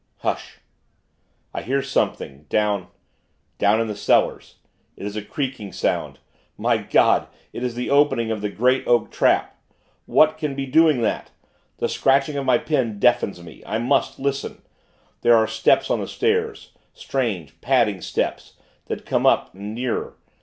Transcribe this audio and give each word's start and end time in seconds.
"Hush! 0.21 0.57
I 1.53 1.61
hear 1.61 1.83
something, 1.83 2.47
down 2.49 2.87
down 3.59 3.79
in 3.79 3.85
the 3.87 3.95
cellars. 3.95 4.55
It 4.97 5.05
is 5.05 5.15
a 5.15 5.21
creaking 5.21 5.73
sound. 5.73 6.17
My 6.57 6.77
God, 6.77 7.27
it 7.53 7.61
is 7.61 7.75
the 7.75 7.91
opening 7.91 8.31
of 8.31 8.41
the 8.41 8.49
great, 8.49 8.87
oak 8.87 9.11
trap. 9.11 9.61
What 10.07 10.39
can 10.39 10.55
be 10.55 10.65
doing 10.65 11.01
that? 11.01 11.29
The 11.77 11.87
scratching 11.87 12.35
of 12.35 12.47
my 12.47 12.57
pen 12.57 12.97
deafens 12.97 13.43
me... 13.43 13.61
I 13.63 13.77
must 13.77 14.17
listen.... 14.17 14.63
There 15.21 15.35
are 15.37 15.45
steps 15.45 15.91
on 15.91 15.99
the 16.01 16.07
stairs; 16.07 16.71
strange 16.95 17.61
padding 17.61 18.01
steps, 18.01 18.55
that 18.87 19.05
come 19.05 19.27
up 19.27 19.53
and 19.53 19.75
nearer.... 19.75 20.17